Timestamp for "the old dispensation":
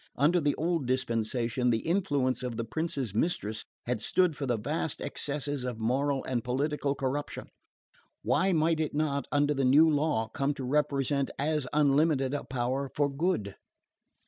0.41-1.69